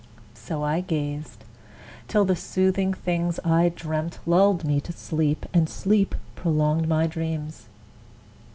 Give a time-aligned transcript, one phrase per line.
[0.33, 1.45] So gazed I,
[2.07, 7.67] till the soothing things, I dreamt, Lulled me to sleep, and sleep prolonged my dreams!